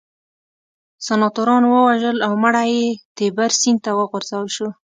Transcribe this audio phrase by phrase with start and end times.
[1.05, 4.69] سناتورانو ووژل او مړی یې تیبر سیند ته وغورځول شو